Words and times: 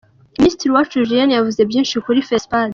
Minisitiri 0.39 0.69
Uwacu 0.71 0.99
Julienne 1.01 1.33
yavuze 1.37 1.61
byinshi 1.69 1.93
kuri 2.05 2.25
Fespad. 2.27 2.69